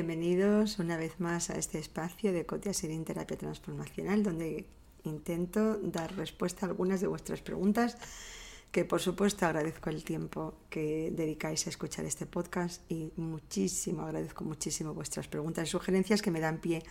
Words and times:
Bienvenidos 0.00 0.78
una 0.78 0.96
vez 0.96 1.20
más 1.20 1.50
a 1.50 1.58
este 1.58 1.78
espacio 1.78 2.32
de 2.32 2.46
Cotia 2.46 2.72
Serín 2.72 3.04
Terapia 3.04 3.36
Transformacional, 3.36 4.22
donde 4.22 4.64
intento 5.04 5.76
dar 5.76 6.16
respuesta 6.16 6.64
a 6.64 6.70
algunas 6.70 7.02
de 7.02 7.06
vuestras 7.06 7.42
preguntas, 7.42 7.98
que 8.72 8.86
por 8.86 9.02
supuesto 9.02 9.44
agradezco 9.44 9.90
el 9.90 10.02
tiempo 10.02 10.54
que 10.70 11.12
dedicáis 11.14 11.66
a 11.66 11.68
escuchar 11.68 12.06
este 12.06 12.24
podcast 12.24 12.80
y 12.90 13.12
muchísimo, 13.16 14.04
agradezco 14.04 14.42
muchísimo 14.42 14.94
vuestras 14.94 15.28
preguntas 15.28 15.68
y 15.68 15.70
sugerencias 15.70 16.22
que 16.22 16.30
me 16.30 16.40
dan 16.40 16.62
pie 16.62 16.82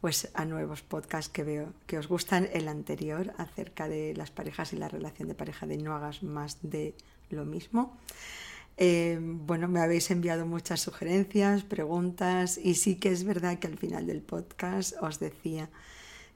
pues 0.00 0.30
a 0.32 0.46
nuevos 0.46 0.80
podcasts 0.80 1.30
que 1.30 1.44
veo 1.44 1.74
que 1.86 1.98
os 1.98 2.08
gustan. 2.08 2.48
El 2.54 2.68
anterior 2.68 3.34
acerca 3.36 3.90
de 3.90 4.14
las 4.14 4.30
parejas 4.30 4.72
y 4.72 4.76
la 4.76 4.88
relación 4.88 5.28
de 5.28 5.34
pareja 5.34 5.66
de 5.66 5.76
no 5.76 5.94
hagas 5.94 6.22
más 6.22 6.56
de 6.62 6.94
lo 7.28 7.44
mismo. 7.44 7.98
Eh, 8.80 9.18
bueno, 9.20 9.66
me 9.66 9.80
habéis 9.80 10.08
enviado 10.12 10.46
muchas 10.46 10.80
sugerencias, 10.80 11.64
preguntas 11.64 12.58
y 12.62 12.76
sí 12.76 12.94
que 12.94 13.10
es 13.10 13.24
verdad 13.24 13.58
que 13.58 13.66
al 13.66 13.76
final 13.76 14.06
del 14.06 14.22
podcast 14.22 14.94
os 15.00 15.18
decía 15.18 15.68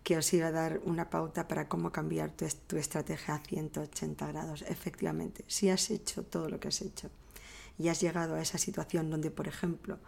que 0.02 0.16
os 0.16 0.32
iba 0.32 0.48
a 0.48 0.50
dar 0.50 0.80
una 0.84 1.08
pauta 1.08 1.46
para 1.46 1.68
cómo 1.68 1.92
cambiar 1.92 2.32
tu, 2.32 2.44
tu 2.66 2.78
estrategia 2.78 3.36
a 3.36 3.38
180 3.38 4.26
grados. 4.26 4.62
Efectivamente, 4.62 5.44
si 5.46 5.70
has 5.70 5.88
hecho 5.90 6.24
todo 6.24 6.48
lo 6.48 6.58
que 6.58 6.66
has 6.66 6.82
hecho. 6.82 7.10
Y 7.78 7.86
has 7.86 8.00
llegado 8.00 8.34
a 8.34 8.42
esa 8.42 8.58
situación 8.58 9.08
donde, 9.08 9.30
por 9.30 9.46
ejemplo, 9.46 10.00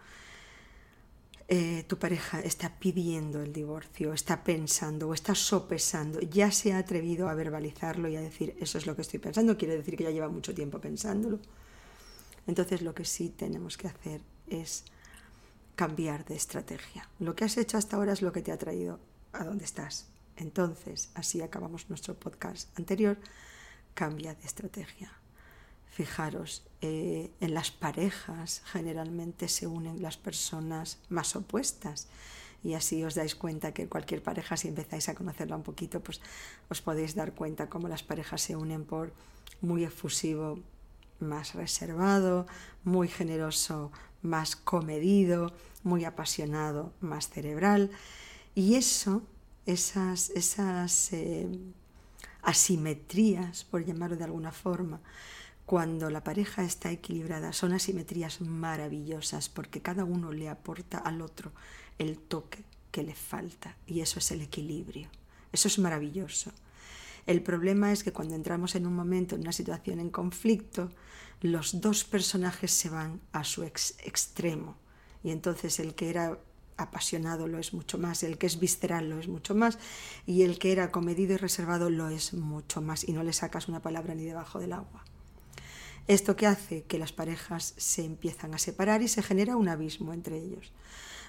eh, 1.47 1.85
tu 1.87 1.97
pareja 1.97 2.41
está 2.41 2.79
pidiendo 2.79 3.41
el 3.41 3.53
divorcio, 3.53 4.11
está 4.11 4.43
pensando 4.43 5.07
o 5.07 5.13
está 5.13 5.35
sopesando, 5.35 6.19
ya 6.19 6.51
se 6.51 6.73
ha 6.73 6.79
atrevido 6.79 7.29
a 7.29 7.33
verbalizarlo 7.33 8.09
y 8.09 8.17
a 8.17 8.21
decir, 8.21 8.57
eso 8.59 8.77
es 8.77 8.85
lo 8.87 8.95
que 8.95 9.03
estoy 9.03 9.19
pensando, 9.19 9.57
quiere 9.57 9.77
decir 9.77 9.95
que 9.95 10.03
ya 10.03 10.11
lleva 10.11 10.27
mucho 10.27 10.53
tiempo 10.53 10.81
pensándolo 10.81 11.39
entonces 12.47 12.81
lo 12.81 12.93
que 12.93 13.05
sí 13.05 13.29
tenemos 13.29 13.77
que 13.77 13.87
hacer 13.87 14.21
es 14.47 14.85
cambiar 15.75 16.25
de 16.25 16.35
estrategia. 16.35 17.09
Lo 17.19 17.35
que 17.35 17.45
has 17.45 17.57
hecho 17.57 17.77
hasta 17.77 17.97
ahora 17.97 18.13
es 18.13 18.21
lo 18.21 18.31
que 18.31 18.41
te 18.41 18.51
ha 18.51 18.57
traído 18.57 18.99
a 19.33 19.43
donde 19.43 19.65
estás. 19.65 20.07
Entonces, 20.37 21.09
así 21.13 21.41
acabamos 21.41 21.89
nuestro 21.89 22.13
podcast 22.15 22.77
anterior, 22.77 23.17
cambia 23.93 24.35
de 24.35 24.45
estrategia. 24.45 25.11
Fijaros, 25.87 26.65
eh, 26.81 27.31
en 27.39 27.53
las 27.53 27.71
parejas 27.71 28.61
generalmente 28.65 29.47
se 29.47 29.65
unen 29.65 30.01
las 30.01 30.17
personas 30.17 30.99
más 31.09 31.35
opuestas 31.35 32.07
y 32.63 32.73
así 32.73 33.03
os 33.03 33.15
dais 33.15 33.35
cuenta 33.35 33.73
que 33.73 33.87
cualquier 33.87 34.21
pareja, 34.21 34.57
si 34.57 34.67
empezáis 34.67 35.07
a 35.07 35.15
conocerla 35.15 35.55
un 35.55 35.63
poquito, 35.63 36.01
pues 36.01 36.19
os 36.67 36.81
podéis 36.81 37.15
dar 37.15 37.33
cuenta 37.33 37.69
cómo 37.69 37.87
las 37.87 38.03
parejas 38.03 38.41
se 38.41 38.55
unen 38.55 38.83
por 38.83 39.13
muy 39.61 39.85
efusivo, 39.85 40.59
más 41.27 41.55
reservado, 41.55 42.47
muy 42.83 43.07
generoso, 43.07 43.91
más 44.21 44.55
comedido, 44.55 45.53
muy 45.83 46.05
apasionado, 46.05 46.93
más 47.01 47.29
cerebral. 47.29 47.91
Y 48.55 48.75
eso, 48.75 49.21
esas, 49.65 50.29
esas 50.31 51.11
eh, 51.13 51.47
asimetrías, 52.41 53.63
por 53.63 53.85
llamarlo 53.85 54.15
de 54.15 54.23
alguna 54.23 54.51
forma, 54.51 55.01
cuando 55.65 56.09
la 56.11 56.23
pareja 56.23 56.63
está 56.63 56.91
equilibrada, 56.91 57.51
son 57.51 57.73
asimetrías 57.73 58.41
maravillosas 58.41 59.49
porque 59.49 59.81
cada 59.81 60.05
uno 60.05 60.31
le 60.31 60.47
aporta 60.47 60.99
al 60.99 61.21
otro 61.21 61.51
el 61.97 62.19
toque 62.19 62.63
que 62.91 63.03
le 63.03 63.15
falta 63.15 63.75
y 63.87 64.01
eso 64.01 64.19
es 64.19 64.31
el 64.31 64.41
equilibrio. 64.41 65.09
Eso 65.51 65.67
es 65.67 65.79
maravilloso. 65.79 66.51
El 67.25 67.41
problema 67.41 67.91
es 67.91 68.03
que 68.03 68.13
cuando 68.13 68.35
entramos 68.35 68.75
en 68.75 68.85
un 68.85 68.95
momento, 68.95 69.35
en 69.35 69.41
una 69.41 69.51
situación 69.51 69.99
en 69.99 70.09
conflicto, 70.09 70.91
los 71.41 71.81
dos 71.81 72.03
personajes 72.03 72.71
se 72.71 72.89
van 72.89 73.19
a 73.31 73.43
su 73.43 73.63
extremo. 73.63 74.77
Y 75.23 75.31
entonces 75.31 75.79
el 75.79 75.95
que 75.95 76.09
era 76.09 76.39
apasionado 76.77 77.47
lo 77.47 77.57
es 77.57 77.73
mucho 77.73 77.97
más, 77.97 78.23
el 78.23 78.37
que 78.37 78.47
es 78.47 78.59
visceral 78.59 79.09
lo 79.09 79.19
es 79.19 79.27
mucho 79.27 79.55
más, 79.55 79.79
y 80.25 80.43
el 80.43 80.59
que 80.59 80.71
era 80.71 80.91
comedido 80.91 81.33
y 81.33 81.37
reservado 81.37 81.89
lo 81.89 82.09
es 82.09 82.33
mucho 82.33 82.81
más, 82.81 83.07
y 83.07 83.13
no 83.13 83.23
le 83.23 83.33
sacas 83.33 83.67
una 83.67 83.81
palabra 83.81 84.13
ni 84.13 84.25
debajo 84.25 84.59
del 84.59 84.73
agua. 84.73 85.03
Esto 86.07 86.35
que 86.35 86.45
hace 86.45 86.83
que 86.83 86.99
las 86.99 87.13
parejas 87.13 87.73
se 87.77 88.05
empiezan 88.05 88.53
a 88.53 88.59
separar 88.59 89.01
y 89.01 89.07
se 89.07 89.23
genera 89.23 89.55
un 89.57 89.69
abismo 89.69 90.13
entre 90.13 90.37
ellos. 90.37 90.71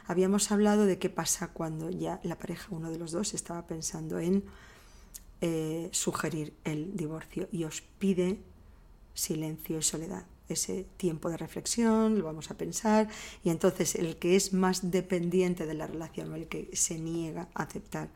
Habíamos 0.07 0.53
hablado 0.53 0.85
de 0.85 0.99
qué 0.99 1.09
pasa 1.09 1.49
cuando 1.49 1.91
ya 1.91 2.21
la 2.23 2.39
pareja, 2.39 2.69
uno 2.71 2.91
de 2.91 2.99
los 2.99 3.13
dos, 3.13 3.33
estaba 3.33 3.67
pensando 3.67 4.19
en 4.19 4.45
eh, 5.41 5.89
sugerir 5.93 6.55
el 6.65 6.97
divorcio 6.97 7.49
y 7.53 7.65
os 7.65 7.83
pide 7.99 8.39
silencio 9.15 9.79
y 9.79 9.83
soledad. 9.83 10.25
Ese 10.49 10.87
tiempo 10.97 11.29
de 11.29 11.37
reflexión, 11.37 12.19
lo 12.19 12.25
vamos 12.25 12.51
a 12.51 12.57
pensar, 12.57 13.09
y 13.43 13.51
entonces 13.51 13.97
el 13.97 14.17
que 14.17 14.37
es 14.37 14.53
más 14.53 14.91
dependiente 14.91 15.67
de 15.67 15.75
la 15.75 15.87
relación 15.87 16.35
el 16.35 16.47
que 16.47 16.71
se 16.75 16.99
niega 16.99 17.49
a 17.55 17.65
aceptar 17.65 18.09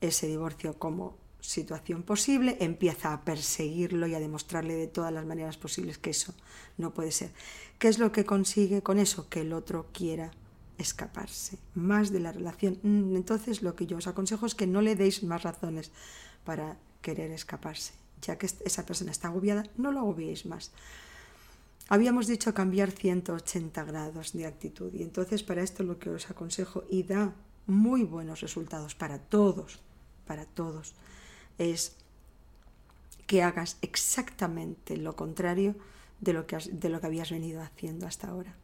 ese 0.00 0.26
divorcio 0.26 0.78
como 0.78 1.16
situación 1.40 2.02
posible, 2.02 2.56
empieza 2.60 3.12
a 3.12 3.24
perseguirlo 3.24 4.06
y 4.06 4.14
a 4.14 4.20
demostrarle 4.20 4.74
de 4.74 4.88
todas 4.88 5.12
las 5.12 5.24
maneras 5.24 5.56
posibles 5.56 5.96
que 5.96 6.10
eso 6.10 6.34
no 6.76 6.92
puede 6.92 7.12
ser. 7.12 7.30
¿Qué 7.78 7.88
es 7.88 7.98
lo 7.98 8.12
que 8.12 8.24
consigue 8.24 8.82
con 8.82 8.98
eso? 8.98 9.28
Que 9.28 9.42
el 9.42 9.52
otro 9.52 9.86
quiera 9.92 10.32
escaparse 10.78 11.58
más 11.74 12.10
de 12.10 12.20
la 12.20 12.32
relación. 12.32 12.78
Mm, 12.82 13.16
entonces 13.16 13.62
lo 13.62 13.74
que 13.74 13.86
yo 13.86 13.96
os 13.96 14.06
aconsejo 14.06 14.46
es 14.46 14.54
que 14.54 14.66
no 14.66 14.82
le 14.82 14.96
deis 14.96 15.22
más 15.22 15.42
razones 15.42 15.90
para 16.46 16.78
querer 17.02 17.30
escaparse. 17.30 17.92
Ya 18.22 18.38
que 18.38 18.46
esa 18.46 18.86
persona 18.86 19.10
está 19.10 19.28
agobiada, 19.28 19.64
no 19.76 19.92
lo 19.92 20.00
agobiéis 20.00 20.46
más. 20.46 20.72
Habíamos 21.88 22.26
dicho 22.26 22.54
cambiar 22.54 22.90
180 22.90 23.84
grados 23.84 24.32
de 24.32 24.46
actitud 24.46 24.92
y 24.94 25.02
entonces 25.02 25.42
para 25.42 25.62
esto 25.62 25.82
lo 25.82 25.98
que 25.98 26.10
os 26.10 26.30
aconsejo 26.30 26.84
y 26.88 27.02
da 27.02 27.34
muy 27.66 28.02
buenos 28.04 28.40
resultados 28.40 28.94
para 28.94 29.18
todos, 29.18 29.80
para 30.26 30.46
todos, 30.46 30.94
es 31.58 31.96
que 33.26 33.42
hagas 33.42 33.76
exactamente 33.82 34.96
lo 34.96 35.14
contrario 35.14 35.74
de 36.20 36.32
lo 36.32 36.46
que, 36.46 36.56
de 36.56 36.88
lo 36.88 37.00
que 37.00 37.06
habías 37.06 37.30
venido 37.30 37.60
haciendo 37.60 38.06
hasta 38.06 38.28
ahora. 38.28 38.56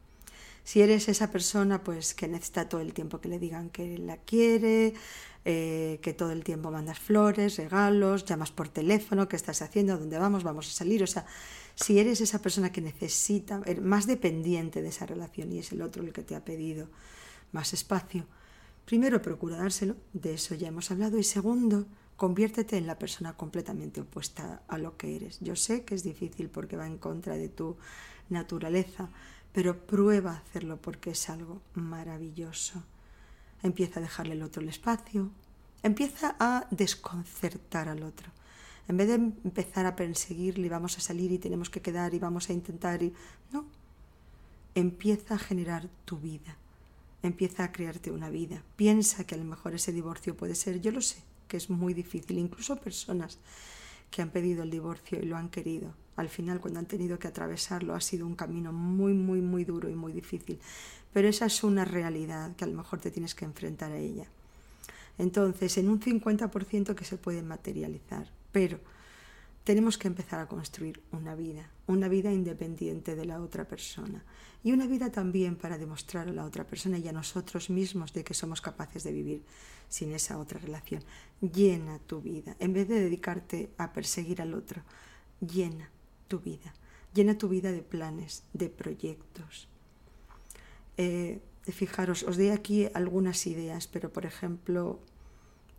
Si 0.65 0.81
eres 0.81 1.09
esa 1.09 1.31
persona 1.31 1.83
pues 1.83 2.15
que 2.15 2.28
necesita 2.28 2.69
todo 2.69 2.81
el 2.81 2.95
tiempo 2.95 3.21
que 3.21 3.28
le 3.28 3.39
digan 3.39 3.71
que 3.71 3.99
la 3.99 4.17
quiere, 4.19 4.95
eh, 5.45 5.99
que 6.03 6.12
todo 6.12 6.31
el 6.31 6.45
tiempo 6.45 6.71
mandas 6.71 7.00
flores, 7.00 7.56
regalos, 7.56 8.25
llamas 8.25 8.53
por 8.53 8.69
teléfono, 8.69 9.28
qué 9.28 9.34
estás 9.34 9.61
haciendo, 9.61 9.99
dónde 9.99 10.19
vamos, 10.19 10.45
vamos 10.45 10.69
a 10.69 10.72
salir, 10.72 11.03
o 11.03 11.06
sea, 11.06 11.27
si 11.75 11.99
eres 11.99 12.21
esa 12.21 12.41
persona 12.41 12.71
que 12.71 12.81
necesita, 12.81 13.61
er, 13.67 13.81
más 13.81 14.06
dependiente 14.06 14.83
de 14.83 14.89
esa 14.89 15.05
relación 15.05 15.51
y 15.53 15.59
es 15.59 15.72
el 15.72 15.83
otro 15.83 16.05
el 16.05 16.12
que 16.12 16.22
te 16.22 16.37
ha 16.37 16.45
pedido 16.45 16.89
más 17.51 17.72
espacio, 17.72 18.27
primero 18.84 19.21
procura 19.21 19.56
dárselo, 19.56 19.97
de 20.12 20.34
eso 20.34 20.55
ya 20.55 20.69
hemos 20.69 20.93
hablado, 20.93 21.19
y 21.19 21.25
segundo, 21.25 21.87
conviértete 22.17 22.77
en 22.77 22.87
la 22.87 23.01
persona 23.01 23.37
completamente 23.37 24.01
opuesta 24.01 24.62
a 24.69 24.78
lo 24.78 24.97
que 24.97 25.17
eres. 25.17 25.41
Yo 25.41 25.56
sé 25.56 25.84
que 25.84 25.97
es 25.97 26.05
difícil 26.05 26.51
porque 26.51 26.77
va 26.77 26.87
en 26.87 26.99
contra 26.99 27.37
de 27.37 27.49
tu 27.49 27.77
naturaleza, 28.28 29.11
pero 29.53 29.87
prueba 29.87 30.33
a 30.33 30.37
hacerlo 30.39 30.81
porque 30.81 31.11
es 31.11 31.29
algo 31.29 31.61
maravilloso. 31.75 32.83
Empieza 33.63 34.01
a 34.01 34.03
dejarle 34.03 34.33
al 34.33 34.43
otro 34.43 34.63
el 34.63 34.69
espacio, 34.69 35.31
empieza 35.83 36.37
a 36.41 36.67
desconcertar 36.71 37.89
al 37.89 38.03
otro. 38.03 38.31
En 38.89 38.97
vez 38.97 39.09
de 39.09 39.15
empezar 39.15 39.87
a 39.87 39.95
perseguirle 39.95 40.69
vamos 40.69 40.99
a 40.99 41.01
salir 41.01 41.31
y 41.33 41.39
tenemos 41.39 41.71
que 41.71 41.83
quedar 41.83 42.15
y 42.15 42.19
vamos 42.19 42.51
a 42.51 42.53
intentar 42.53 43.03
y 43.03 43.13
no, 43.53 43.65
empieza 44.75 45.35
a 45.35 45.39
generar 45.39 45.89
tu 46.05 46.19
vida. 46.19 46.57
Empieza 47.23 47.65
a 47.65 47.73
crearte 47.73 48.11
una 48.11 48.31
vida. 48.31 48.65
Piensa 48.75 49.25
que 49.25 49.37
a 49.37 49.39
lo 49.39 49.45
mejor 49.45 49.75
ese 49.75 49.93
divorcio 49.93 50.37
puede 50.37 50.57
ser, 50.57 50.81
yo 50.81 50.91
lo 50.91 51.01
sé, 51.01 51.23
que 51.47 51.57
es 51.57 51.71
muy 51.71 51.95
difícil, 51.95 52.39
incluso 52.39 52.77
personas 52.77 53.39
que 54.12 54.23
han 54.23 54.31
pedido 54.31 54.62
el 54.62 54.71
divorcio 54.71 55.19
y 55.19 55.25
lo 55.25 55.36
han 55.36 55.48
querido. 55.48 55.95
Al 56.16 56.28
final, 56.28 56.60
cuando 56.60 56.78
han 56.78 56.86
tenido 56.86 57.19
que 57.19 57.27
atravesarlo, 57.27 57.95
ha 57.95 58.01
sido 58.01 58.27
un 58.27 58.36
camino 58.36 58.72
muy, 58.72 59.15
muy, 59.15 59.41
muy 59.41 59.65
duro 59.65 59.89
y 59.89 59.95
muy 59.95 60.13
difícil. 60.13 60.60
Pero 61.13 61.28
esa 61.28 61.47
es 61.47 61.65
una 61.65 61.84
realidad 61.84 62.54
que 62.54 62.65
a 62.65 62.69
lo 62.69 62.77
mejor 62.77 63.01
te 63.01 63.10
tienes 63.10 63.34
que 63.34 63.47
enfrentar 63.47 63.91
a 63.91 63.98
ella. 63.98 64.27
Entonces, 65.19 65.78
en 65.78 65.89
un 65.89 66.01
50% 66.01 66.95
que 66.95 67.04
se 67.04 67.16
puede 67.16 67.42
materializar, 67.42 68.31
pero 68.53 68.78
tenemos 69.64 69.97
que 69.97 70.09
empezar 70.09 70.41
a 70.41 70.48
construir 70.48 71.03
una 71.12 71.34
vida, 71.34 71.70
una 71.86 72.09
vida 72.09 72.32
independiente 72.32 73.14
de 73.14 73.24
la 73.24 73.41
otra 73.41 73.66
persona 73.66 74.24
y 74.64 74.72
una 74.72 74.86
vida 74.86 75.10
también 75.10 75.56
para 75.56 75.78
demostrar 75.78 76.28
a 76.28 76.32
la 76.32 76.44
otra 76.44 76.66
persona 76.66 76.98
y 76.98 77.09
a 77.09 77.12
nosotros 77.12 77.70
mismos 77.70 78.12
de 78.12 78.24
que 78.24 78.34
somos 78.34 78.60
capaces 78.60 79.04
de 79.04 79.12
vivir 79.12 79.42
sin 79.88 80.12
esa 80.12 80.38
otra 80.38 80.59
relación. 80.59 81.03
Llena 81.41 81.98
tu 82.00 82.20
vida, 82.20 82.56
en 82.59 82.72
vez 82.72 82.88
de 82.88 83.00
dedicarte 83.00 83.70
a 83.78 83.92
perseguir 83.92 84.42
al 84.42 84.54
otro, 84.54 84.82
llena 85.41 85.91
tu 86.28 86.41
vida, 86.41 86.74
llena 87.14 87.38
tu 87.38 87.48
vida 87.48 87.70
de 87.72 87.82
planes, 87.82 88.42
de 88.53 88.68
proyectos. 88.68 89.68
Eh, 90.97 91.41
fijaros, 91.70 92.24
os 92.24 92.36
doy 92.36 92.48
aquí 92.48 92.88
algunas 92.94 93.47
ideas, 93.47 93.86
pero 93.86 94.12
por 94.12 94.26
ejemplo, 94.26 95.00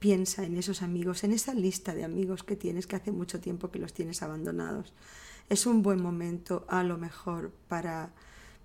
Piensa 0.04 0.44
en 0.44 0.58
esos 0.58 0.82
amigos, 0.82 1.24
en 1.24 1.32
esa 1.32 1.54
lista 1.54 1.96
de 1.96 2.04
amigos 2.04 2.44
que 2.44 2.58
tienes 2.58 2.88
que 2.88 2.98
hace 2.98 3.14
mucho 3.14 3.40
tiempo 3.40 3.72
que 3.72 3.80
los 3.80 3.94
tienes 3.94 4.22
abandonados. 4.22 4.92
Es 5.48 5.66
un 5.66 5.82
buen 5.82 6.02
momento 6.02 6.66
a 6.68 6.84
lo 6.84 6.98
mejor 6.98 7.54
para 7.70 8.12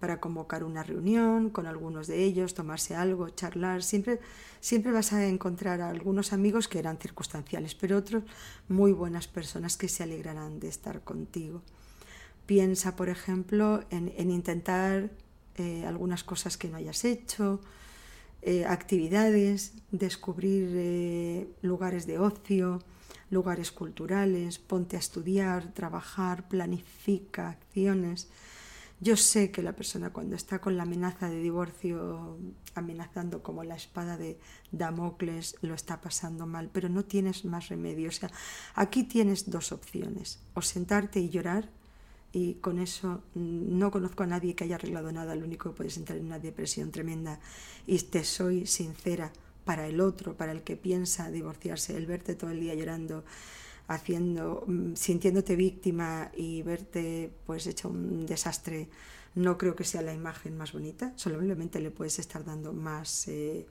para 0.00 0.19
convocar 0.19 0.64
una 0.64 0.82
reunión 0.82 1.50
con 1.50 1.67
algunos 1.67 2.08
de 2.08 2.25
ellos, 2.25 2.55
tomarse 2.55 2.96
algo, 2.96 3.29
charlar. 3.29 3.85
Siempre, 3.85 4.19
siempre 4.58 4.90
vas 4.90 5.12
a 5.12 5.29
encontrar 5.29 5.81
a 5.81 5.90
algunos 5.90 6.32
amigos 6.32 6.67
que 6.67 6.81
eran 6.81 6.99
circunstanciales, 6.99 7.76
pero 7.76 7.99
otros 7.99 8.25
muy 8.69 8.90
buenas 8.90 9.29
personas 9.29 9.76
que 9.76 9.88
se 9.88 10.02
alegrarán 10.02 10.58
de 10.58 10.67
estar 10.67 11.02
contigo. 11.02 11.62
Piensa, 12.46 12.96
por 12.96 13.11
ejemplo, 13.11 13.85
en, 13.90 14.12
intentar 14.29 15.11
eh, 15.55 15.85
algunas 15.87 16.25
cosas 16.25 16.56
que 16.56 16.69
no 16.69 16.79
hayas 16.79 17.05
hecho, 17.05 17.61
eh, 18.43 18.64
actividades, 18.64 19.75
descubrir 19.90 20.70
eh, 20.75 21.49
lugares 21.62 22.06
de 22.06 22.19
ocio, 22.19 22.81
lugares 23.31 23.73
culturales, 23.73 24.58
ponte 24.58 24.96
a 24.96 25.00
estudiar, 25.00 25.73
trabajar, 25.75 26.49
planifica 26.49 27.50
acciones. 27.50 28.29
Yo 29.00 29.17
sé 29.17 29.50
que 29.52 29.62
la 29.62 29.75
persona 29.75 30.11
cuando 30.12 30.35
está 30.35 30.61
con 30.61 30.76
la 30.76 30.82
amenaza 30.82 31.29
de 31.29 31.40
divorcio 31.40 32.37
amenazando 32.75 33.43
como 33.43 33.62
la 33.62 33.76
espada 33.76 34.17
de 34.17 34.38
Damocles 34.73 35.56
lo 35.62 35.75
está 35.75 36.00
pasando 36.00 36.46
mal, 36.46 36.69
pero 36.73 36.88
no 36.88 37.05
tienes 37.05 37.44
más 37.44 37.69
remedio. 37.69 38.08
O 38.08 38.12
sea, 38.12 38.31
aquí 38.75 39.05
tienes 39.05 39.50
dos 39.50 39.70
opciones, 39.70 40.40
o 40.55 40.62
sentarte 40.62 41.20
y 41.20 41.29
llorar 41.29 41.70
y 42.32 42.54
con 42.54 42.78
eso 42.78 43.22
mm, 43.34 43.78
no 43.78 43.90
conozco 43.90 44.22
a 44.22 44.26
nadie 44.26 44.54
que 44.54 44.64
haya 44.64 44.76
arreglado 44.76 45.10
nada, 45.12 45.34
lo 45.34 45.44
único 45.44 45.70
que 45.70 45.76
puedes 45.76 45.96
entrar 45.96 46.19
en 46.19 46.26
una 46.26 46.38
depresión 46.38 46.90
tremenda 46.90 47.40
y 47.86 47.98
te 47.98 48.25
soy 48.25 48.66
sincera, 48.66 49.32
para 49.69 49.86
el 49.86 50.00
otro, 50.00 50.34
para 50.34 50.52
el 50.52 50.62
que 50.62 50.76
piensa 50.76 51.30
divorciarse, 51.30 51.94
el 51.94 52.06
verte 52.06 52.34
todo 52.34 52.50
el 52.52 52.58
día 52.58 52.75
llorando, 52.75 53.22
haciendo, 53.86 54.64
mm, 54.66 54.94
sintiéndote 54.94 55.56
víctima 55.56 56.32
y 56.34 56.62
verte 56.62 57.30
pues 57.44 57.66
hecho 57.66 57.90
un 57.90 58.25
desastre, 58.25 58.88
no 59.34 59.58
creo 59.58 59.76
que 59.76 59.84
sea 59.84 60.00
la 60.00 60.14
imagen 60.14 60.56
más 60.56 60.72
bonita, 60.72 61.12
solamente 61.16 61.80
le 61.80 61.90
puedes 61.90 62.19
estar 62.19 62.46
dando 62.46 62.72
más, 62.72 63.28
eh, 63.28 63.66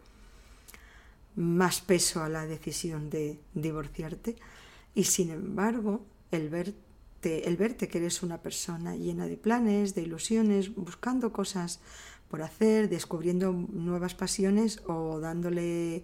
más 1.36 1.82
peso 1.82 2.22
a 2.22 2.30
la 2.30 2.46
decisión 2.46 3.10
de 3.10 3.40
divorciarte. 3.56 4.36
Y 4.94 5.06
sin 5.06 5.32
embargo 5.32 6.06
el 6.30 6.50
el 7.24 7.58
verte 7.58 7.88
que 7.88 7.98
eres 7.98 8.24
una 8.24 8.42
persona 8.42 8.96
llena 8.96 9.28
de 9.28 9.38
planes, 9.38 9.96
de 9.96 10.02
ilusiones, 10.04 10.74
buscando 10.76 11.34
cosas 11.34 11.80
por 12.30 12.42
hacer, 12.42 12.90
descubriendo 12.90 13.52
nuevas 13.54 14.16
pasiones 14.16 14.82
o 14.88 15.20
dándole 15.20 16.04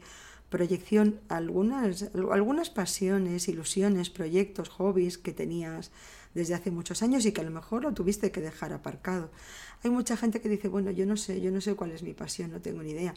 proyección 0.50 1.20
a 1.30 1.38
algunas, 1.38 2.12
algunas 2.14 2.70
pasiones, 2.70 3.48
ilusiones, 3.48 4.10
proyectos, 4.10 4.70
hobbies 4.70 5.18
que 5.18 5.34
tenías 5.34 5.92
desde 6.34 6.54
hace 6.54 6.72
muchos 6.72 7.02
años 7.02 7.26
y 7.26 7.32
que 7.32 7.42
a 7.42 7.44
lo 7.44 7.52
mejor 7.52 7.84
lo 7.84 7.94
tuviste 7.94 8.32
que 8.32 8.42
dejar 8.42 8.74
aparcado. 8.74 9.32
Hay 9.84 9.90
mucha 9.92 10.16
gente 10.16 10.42
que 10.42 10.50
dice, 10.50 10.68
bueno, 10.68 10.92
yo 10.92 11.06
no 11.06 11.18
sé, 11.18 11.42
yo 11.42 11.52
no 11.52 11.62
sé 11.62 11.76
cuál 11.76 11.92
es 11.92 12.04
mi 12.04 12.14
pasión, 12.14 12.52
no 12.52 12.62
tengo 12.62 12.84
ni 12.84 12.92
idea. 12.92 13.14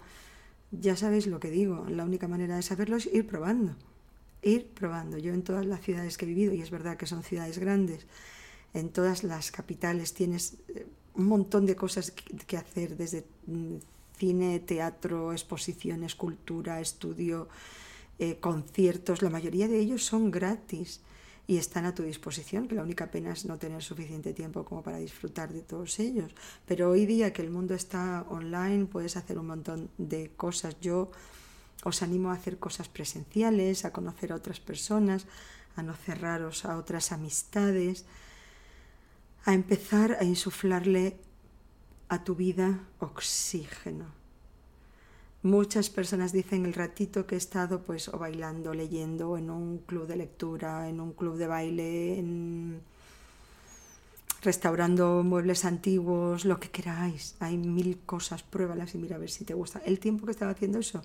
Ya 0.71 0.97
sabéis 0.97 1.27
lo 1.27 1.39
que 1.39 1.51
digo, 1.51 1.87
la 1.89 2.05
única 2.05 2.27
manera 2.27 2.57
de 2.57 2.63
saberlo 2.63 2.97
es 2.97 3.07
ir 3.07 3.27
probando, 3.27 3.77
ir 4.47 4.69
probando. 4.69 5.19
Yo 5.19 5.35
en 5.35 5.43
todas 5.43 5.67
las 5.67 5.81
ciudades 5.81 6.17
que 6.17 6.25
he 6.25 6.29
vivido, 6.29 6.55
y 6.55 6.63
es 6.63 6.71
verdad 6.71 6.97
que 6.97 7.07
son 7.07 7.23
ciudades 7.23 7.59
grandes, 7.59 8.07
en 8.75 8.91
todas 8.91 9.25
las 9.25 9.51
capitales 9.51 10.15
tienes 10.15 10.59
eh, 10.69 10.87
un 11.15 11.27
montón 11.27 11.67
de 11.67 11.77
cosas 11.77 12.13
que 12.47 12.57
hacer, 12.57 12.97
desde 12.97 13.25
mm, 13.47 13.77
cine, 14.19 14.61
teatro, 14.61 15.33
exposiciones, 15.33 16.15
cultura, 16.15 16.81
estudio, 16.81 17.49
eh, 18.19 18.37
conciertos. 18.39 19.23
La 19.23 19.31
mayoría 19.31 19.69
de 19.69 19.79
ellos 19.79 20.05
son 20.05 20.31
gratis 20.31 21.01
y 21.47 21.59
están 21.59 21.85
a 21.85 21.95
tu 21.95 22.03
disposición, 22.03 22.67
que 22.67 22.75
la 22.75 22.83
única 22.83 23.11
pena 23.11 23.33
es 23.33 23.47
no 23.47 23.57
tener 23.57 23.83
suficiente 23.83 24.33
tiempo 24.33 24.65
como 24.65 24.83
para 24.83 24.99
disfrutar 24.99 25.53
de 25.53 25.63
todos 25.63 25.99
ellos. 26.01 26.33
Pero 26.67 26.91
hoy 26.91 27.07
día 27.07 27.33
que 27.33 27.43
el 27.43 27.51
mundo 27.51 27.75
está 27.75 28.27
online, 28.29 28.87
puedes 28.87 29.17
hacer 29.17 29.39
un 29.39 29.47
montón 29.47 29.91
de 29.97 30.31
cosas. 30.37 30.77
Yo 30.81 31.11
os 31.85 32.03
animo 32.03 32.31
a 32.31 32.35
hacer 32.35 32.59
cosas 32.59 32.89
presenciales, 32.89 33.85
a 33.85 33.93
conocer 33.93 34.33
a 34.33 34.37
otras 34.37 34.61
personas, 34.61 35.27
a 35.77 35.83
no 35.83 35.95
cerraros 35.95 36.65
a 36.65 36.77
otras 36.77 37.13
amistades 37.13 38.07
a 39.47 39.55
empezar 39.55 40.17
a 40.19 40.25
insuflarle 40.25 41.17
a 42.09 42.25
tu 42.25 42.35
vida 42.35 42.81
oxígeno. 42.99 44.07
Muchas 45.43 45.89
personas 45.89 46.33
dicen 46.33 46.67
el 46.67 46.75
ratito 46.75 47.27
que 47.27 47.37
he 47.37 47.39
estado 47.39 47.83
pues 47.83 48.09
o 48.09 48.19
bailando, 48.19 48.75
leyendo 48.75 49.39
en 49.39 49.51
un 49.51 49.79
club 49.79 50.09
de 50.09 50.17
lectura, 50.17 50.89
en 50.89 51.01
un 51.01 51.13
club 51.13 51.37
de 51.37 51.47
baile, 51.47 52.25
restaurando 54.43 55.23
muebles 55.23 55.65
antiguos, 55.65 56.45
lo 56.45 56.59
que 56.59 56.71
queráis. 56.71 57.37
Hay 57.39 57.57
mil 57.57 58.01
cosas, 58.05 58.43
pruébalas 58.43 58.97
y 58.97 58.99
mira 58.99 59.15
a 59.15 59.21
ver 59.21 59.31
si 59.31 59.45
te 59.45 59.55
gusta. 59.55 59.81
El 59.87 60.01
tiempo 60.01 60.27
que 60.27 60.33
estaba 60.33 60.51
haciendo 60.51 60.81
eso 60.81 61.05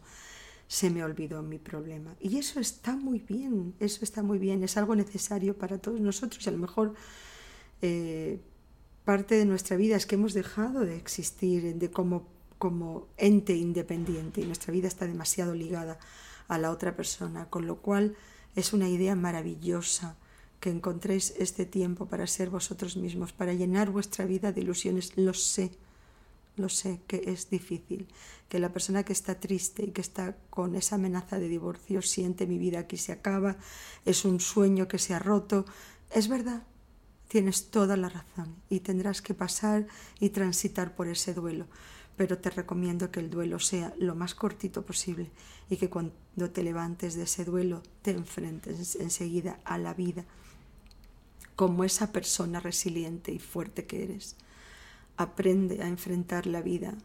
se 0.71 0.89
me 0.89 1.03
olvidó 1.03 1.43
mi 1.43 1.59
problema. 1.59 2.15
Y 2.21 2.37
eso 2.37 2.61
está 2.61 2.95
muy 2.95 3.19
bien, 3.19 3.75
eso 3.81 4.05
está 4.05 4.23
muy 4.23 4.39
bien, 4.39 4.63
es 4.63 4.77
algo 4.77 4.95
necesario 4.95 5.57
para 5.57 5.79
todos 5.79 5.99
nosotros 5.99 6.45
y 6.45 6.47
a 6.47 6.53
lo 6.53 6.59
mejor 6.59 6.93
eh, 7.81 8.39
parte 9.03 9.35
de 9.35 9.45
nuestra 9.45 9.75
vida 9.75 9.97
es 9.97 10.05
que 10.05 10.15
hemos 10.15 10.33
dejado 10.33 10.85
de 10.85 10.95
existir 10.95 11.75
de 11.75 11.91
como, 11.91 12.25
como 12.57 13.09
ente 13.17 13.53
independiente 13.53 14.39
y 14.39 14.45
nuestra 14.45 14.71
vida 14.71 14.87
está 14.87 15.05
demasiado 15.05 15.53
ligada 15.53 15.99
a 16.47 16.57
la 16.57 16.71
otra 16.71 16.95
persona, 16.95 17.49
con 17.49 17.67
lo 17.67 17.81
cual 17.81 18.15
es 18.55 18.71
una 18.71 18.87
idea 18.87 19.13
maravillosa 19.13 20.15
que 20.61 20.69
encontréis 20.69 21.33
este 21.37 21.65
tiempo 21.65 22.05
para 22.05 22.27
ser 22.27 22.49
vosotros 22.49 22.95
mismos, 22.95 23.33
para 23.33 23.51
llenar 23.51 23.89
vuestra 23.89 24.23
vida 24.23 24.53
de 24.53 24.61
ilusiones. 24.61 25.17
Lo 25.17 25.33
sé, 25.33 25.71
lo 26.55 26.69
sé 26.69 27.01
que 27.07 27.23
es 27.27 27.49
difícil, 27.49 28.07
que 28.49 28.59
la 28.59 28.73
persona 28.73 29.03
que 29.03 29.13
está 29.13 29.39
triste 29.39 29.85
y 29.85 29.91
que 29.91 30.01
está 30.01 30.37
con 30.49 30.75
esa 30.75 30.95
amenaza 30.95 31.39
de 31.39 31.47
divorcio 31.47 32.01
siente 32.01 32.47
mi 32.47 32.57
vida 32.57 32.79
aquí 32.79 32.97
se 32.97 33.11
acaba, 33.11 33.57
es 34.05 34.25
un 34.25 34.39
sueño 34.39 34.87
que 34.87 34.99
se 34.99 35.13
ha 35.13 35.19
roto. 35.19 35.65
Es 36.09 36.27
verdad, 36.27 36.63
Tienes 37.31 37.71
toda 37.71 37.95
la 37.95 38.09
razón 38.09 38.57
y 38.67 38.81
tendrás 38.81 39.21
que 39.21 39.33
pasar 39.33 39.87
y 40.19 40.31
transitar 40.31 40.95
por 40.95 41.07
ese 41.07 41.33
duelo, 41.33 41.65
pero 42.17 42.39
te 42.39 42.49
recomiendo 42.49 43.09
que 43.09 43.21
el 43.21 43.29
duelo 43.29 43.57
sea 43.57 43.93
lo 43.97 44.15
más 44.15 44.35
cortito 44.35 44.85
posible 44.85 45.31
y 45.69 45.77
que 45.77 45.89
cuando 45.89 46.51
te 46.51 46.61
levantes 46.61 47.15
de 47.15 47.23
ese 47.23 47.45
duelo 47.45 47.83
te 48.01 48.11
enfrentes 48.11 48.97
enseguida 48.97 49.61
a 49.63 49.77
la 49.77 49.93
vida 49.93 50.25
como 51.55 51.85
esa 51.85 52.11
persona 52.11 52.59
resiliente 52.59 53.31
y 53.31 53.39
fuerte 53.39 53.85
que 53.85 54.03
eres. 54.03 54.35
Aprende 55.21 55.83
a 55.83 55.87
enfrentar 55.87 56.47
la 56.47 56.63
vida 56.63 56.95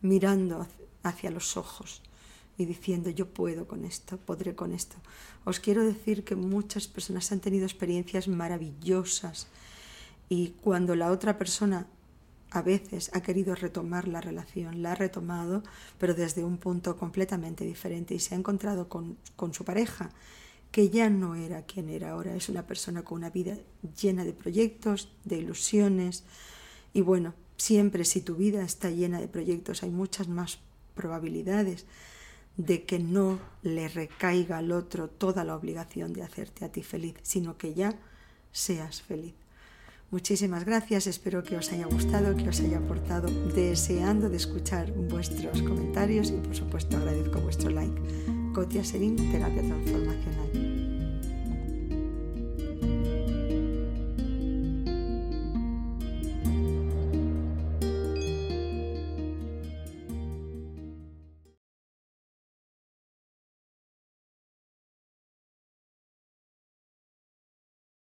mirando 0.00 0.66
hacia 1.04 1.30
los 1.30 1.56
ojos 1.56 2.02
y 2.58 2.64
diciendo 2.64 3.08
yo 3.08 3.28
puedo 3.28 3.68
con 3.68 3.84
esto, 3.84 4.16
podré 4.16 4.56
con 4.56 4.72
esto. 4.72 4.96
Os 5.44 5.60
quiero 5.60 5.84
decir 5.84 6.24
que 6.24 6.34
muchas 6.34 6.88
personas 6.88 7.30
han 7.30 7.38
tenido 7.38 7.64
experiencias 7.64 8.26
maravillosas 8.26 9.46
y 10.28 10.54
cuando 10.60 10.96
la 10.96 11.12
otra 11.12 11.38
persona 11.38 11.86
a 12.50 12.62
veces 12.62 13.10
ha 13.14 13.22
querido 13.22 13.54
retomar 13.54 14.08
la 14.08 14.20
relación, 14.20 14.82
la 14.82 14.92
ha 14.92 14.96
retomado, 14.96 15.62
pero 15.98 16.14
desde 16.14 16.42
un 16.42 16.58
punto 16.58 16.96
completamente 16.96 17.64
diferente 17.64 18.12
y 18.16 18.18
se 18.18 18.34
ha 18.34 18.38
encontrado 18.38 18.88
con, 18.88 19.16
con 19.36 19.54
su 19.54 19.64
pareja 19.64 20.10
que 20.72 20.90
ya 20.90 21.08
no 21.10 21.36
era 21.36 21.62
quien 21.62 21.88
era 21.88 22.10
ahora, 22.10 22.34
es 22.34 22.48
una 22.48 22.66
persona 22.66 23.04
con 23.04 23.18
una 23.18 23.30
vida 23.30 23.56
llena 24.00 24.24
de 24.24 24.32
proyectos, 24.32 25.12
de 25.24 25.36
ilusiones 25.38 26.24
y 26.92 27.02
bueno, 27.02 27.34
siempre 27.62 28.04
si 28.04 28.20
tu 28.20 28.34
vida 28.34 28.64
está 28.64 28.90
llena 28.90 29.20
de 29.20 29.28
proyectos 29.28 29.84
hay 29.84 29.90
muchas 29.90 30.26
más 30.26 30.58
probabilidades 30.94 31.86
de 32.56 32.82
que 32.82 32.98
no 32.98 33.38
le 33.62 33.88
recaiga 33.88 34.58
al 34.58 34.72
otro 34.72 35.08
toda 35.08 35.44
la 35.44 35.54
obligación 35.54 36.12
de 36.12 36.22
hacerte 36.22 36.64
a 36.64 36.72
ti 36.72 36.82
feliz, 36.82 37.14
sino 37.22 37.56
que 37.56 37.72
ya 37.72 37.94
seas 38.50 39.00
feliz. 39.00 39.34
Muchísimas 40.10 40.64
gracias, 40.64 41.06
espero 41.06 41.42
que 41.44 41.56
os 41.56 41.72
haya 41.72 41.86
gustado, 41.86 42.36
que 42.36 42.48
os 42.48 42.60
haya 42.60 42.78
aportado, 42.78 43.28
deseando 43.54 44.28
de 44.28 44.36
escuchar 44.36 44.92
vuestros 44.92 45.62
comentarios 45.62 46.30
y 46.30 46.38
por 46.38 46.54
supuesto 46.54 46.96
agradezco 46.96 47.40
vuestro 47.40 47.70
like. 47.70 48.02
Cotia 48.52 48.84
Serín, 48.84 49.16
Terapia 49.16 49.62
Transformacional. 49.62 50.71